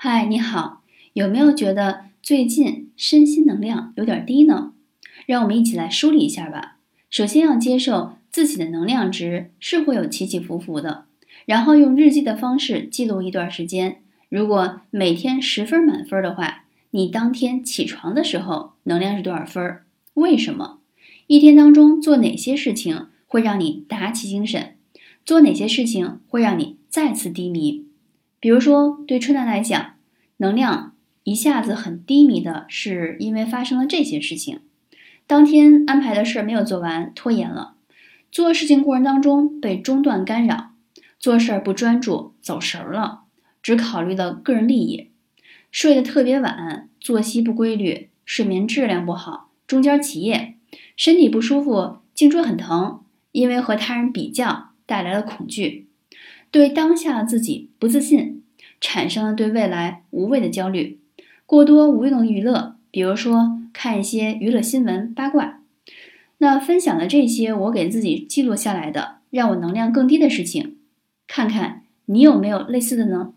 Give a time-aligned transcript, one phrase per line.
[0.00, 4.72] 嗨，你好，有没有觉得最近身心能量有点低呢？
[5.26, 6.76] 让我们一起来梳理一下吧。
[7.10, 11.06] 首先要接受自己的能量值是会有起起伏伏的，
[11.46, 14.00] 然后用日记的方式记录一段时间。
[14.28, 16.62] 如果每天十分满分的话，
[16.92, 19.78] 你当天起床的时候能量是多少分？
[20.14, 20.78] 为什么？
[21.26, 24.76] 一天当中做哪些事情会让你打起精神？
[25.24, 27.87] 做哪些事情会让你再次低迷？
[28.40, 29.94] 比如说，对春兰来讲，
[30.36, 30.94] 能量
[31.24, 34.60] 一下子很低迷的是因为发生了这些事情：
[35.26, 37.74] 当天安排的事没有做完，拖延了；
[38.30, 40.70] 做事情过程当中被中断干扰；
[41.18, 43.22] 做事儿不专注，走神儿了，
[43.60, 45.10] 只考虑了个人利益；
[45.72, 50.54] 睡得特别晚，作息不规律，睡眠质量不好，中间起夜；
[50.96, 53.00] 身体不舒服，颈椎很疼，
[53.32, 55.87] 因为和他人比较带来了恐惧。
[56.50, 58.42] 对当下自己不自信，
[58.80, 60.98] 产生了对未来无谓的焦虑，
[61.44, 65.60] 过多无用的娱乐，比如说看一些娱乐新闻八卦。
[66.38, 70.76] 那分享了这些，我给自己记录下来的，让我能量更低的事情，
[71.26, 73.34] 看看你有没有类似的呢？